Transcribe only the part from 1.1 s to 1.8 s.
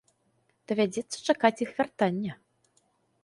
чакаць іх